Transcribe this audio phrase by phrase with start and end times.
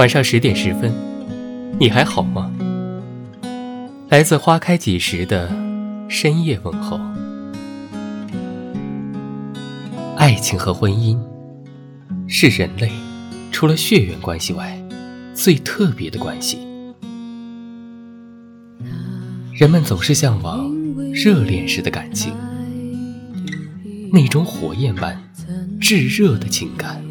[0.00, 0.90] 晚上十点十分，
[1.78, 2.50] 你还好吗？
[4.08, 5.54] 来自花开几时的
[6.08, 6.98] 深夜问候。
[10.16, 11.18] 爱情和婚姻
[12.26, 12.90] 是人类
[13.52, 14.74] 除了血缘关系外
[15.34, 16.60] 最特别的关系。
[19.52, 20.72] 人们总是向往
[21.12, 22.32] 热恋时的感情，
[24.10, 25.22] 那种火焰般
[25.78, 27.04] 炙热的情感。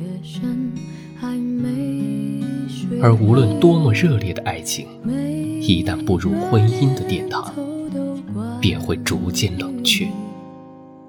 [3.01, 4.85] 而无论多么热烈的爱情，
[5.61, 7.53] 一旦步入婚姻的殿堂，
[8.59, 10.05] 便会逐渐冷却，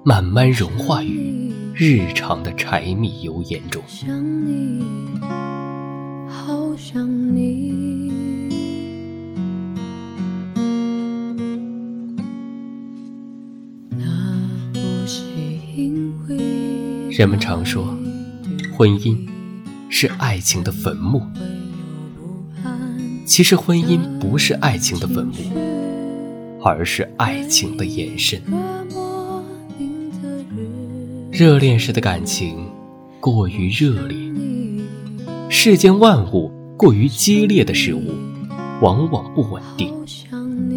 [0.05, 3.83] 慢慢融化于日常的柴米油盐中。
[17.11, 17.85] 人们常说，
[18.73, 19.27] 婚姻
[19.89, 21.21] 是爱情的坟墓。
[23.31, 25.35] 其实，婚姻不是爱情的坟墓，
[26.61, 28.41] 而是爱情的延伸。
[31.31, 32.67] 热恋时的感情
[33.21, 34.17] 过于热烈，
[35.47, 38.11] 世间万物过于激烈的事物，
[38.81, 39.93] 往往不稳定，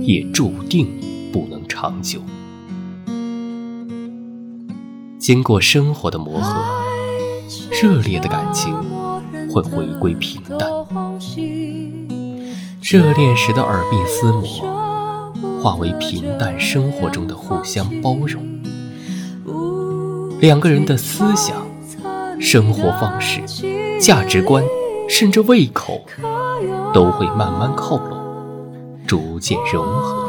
[0.04, 0.86] 也注定
[1.32, 2.20] 不能长久。
[5.18, 6.62] 经过生活的磨合，
[7.82, 8.72] 热烈的感情
[9.50, 10.70] 会回归平淡。
[12.84, 18.44] 热恋时的耳鬓厮磨，化为平淡生活中的互相包容。
[20.38, 21.56] 两个人的思想、
[22.38, 23.40] 生活方式、
[23.98, 24.62] 价值观，
[25.08, 26.04] 甚至胃口，
[26.92, 28.18] 都会慢慢靠拢，
[29.06, 30.23] 逐渐融合。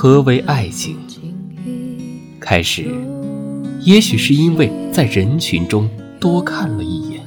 [0.00, 0.96] 何为爱情？
[2.38, 2.86] 开始，
[3.80, 7.20] 也许是因为在人群中多看了一眼。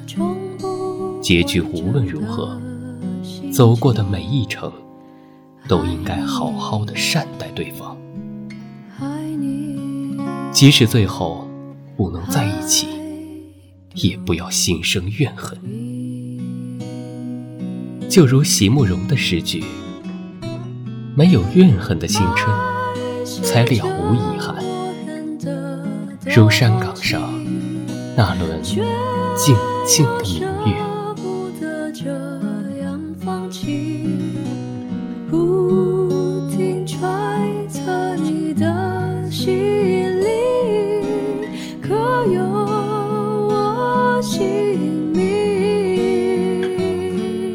[1.22, 2.58] 结局无论如何，
[3.52, 4.72] 走过的每一程，
[5.68, 7.98] 都应该好好的善待对方。
[10.54, 11.46] 即使最后
[11.98, 12.88] 不能在一起，
[13.96, 15.60] 也不要心生怨恨。
[18.08, 19.62] 就如席慕容的诗句。
[21.14, 22.56] 没有怨恨的青春，
[23.44, 24.56] 才了无遗憾。
[26.34, 27.22] 如山岗上
[28.16, 28.82] 那轮静
[29.86, 30.82] 静的明月。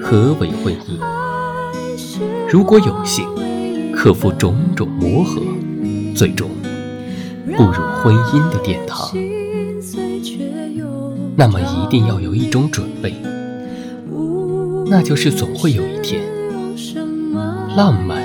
[0.03, 1.01] 何为婚姻？
[2.49, 3.27] 如果有幸。
[3.97, 5.41] 克服种种磨合，
[6.15, 6.51] 最终
[7.57, 9.11] 步入婚姻的殿堂。
[11.35, 13.15] 那么一定要有一种准备，
[14.89, 16.23] 那就是总会有一天，
[17.75, 18.23] 浪漫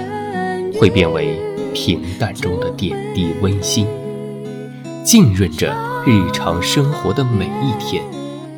[0.74, 1.40] 会变为
[1.74, 3.88] 平淡中的点滴温馨，
[5.06, 5.74] 浸润着
[6.06, 8.03] 日常生活的每一天、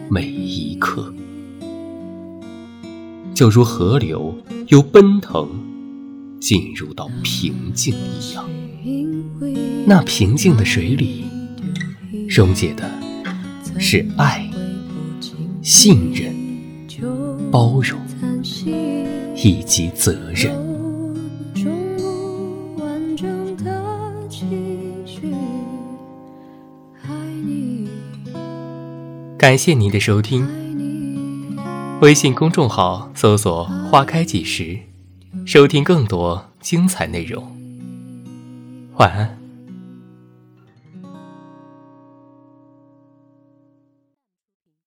[0.10, 1.14] 每一刻，
[3.36, 4.36] 就如河流
[4.68, 5.48] 有奔腾。
[6.44, 8.46] 进入到平静一样，
[9.86, 11.24] 那平静的水里，
[12.28, 12.92] 溶解的
[13.80, 14.46] 是爱、
[15.62, 16.36] 信任、
[17.50, 17.98] 包容
[19.38, 20.52] 以及责任。
[29.38, 30.46] 感谢您的收听，
[32.02, 34.78] 微信公众号搜索“花开几时”。
[35.46, 37.46] 收听更多精彩内容，
[38.96, 39.43] 晚安。